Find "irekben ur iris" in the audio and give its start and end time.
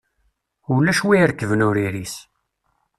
1.19-2.15